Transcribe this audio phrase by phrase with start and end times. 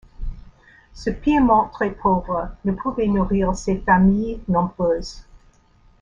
[0.95, 5.25] Ce Piémont très pauvre ne pouvait nourrir ses familles nombreuses.